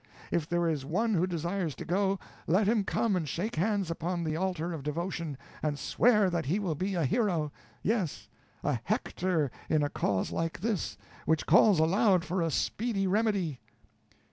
If 0.31 0.49
there 0.49 0.67
is 0.67 0.83
one 0.83 1.13
who 1.13 1.27
desires 1.27 1.75
to 1.75 1.85
go, 1.85 2.17
let 2.47 2.65
him 2.67 2.83
come 2.83 3.15
and 3.15 3.29
shake 3.29 3.55
hands 3.55 3.91
upon 3.91 4.23
the 4.23 4.35
altar 4.35 4.73
of 4.73 4.81
devotion, 4.81 5.37
and 5.61 5.77
swear 5.77 6.27
that 6.31 6.47
he 6.47 6.57
will 6.57 6.73
be 6.73 6.95
a 6.95 7.05
hero; 7.05 7.51
yes, 7.83 8.27
a 8.63 8.79
Hector 8.85 9.51
in 9.69 9.83
a 9.83 9.89
cause 9.89 10.31
like 10.31 10.61
this, 10.61 10.97
which 11.27 11.45
calls 11.45 11.77
aloud 11.77 12.25
for 12.25 12.41
a 12.41 12.49
speedy 12.49 13.05
remedy." 13.05 13.59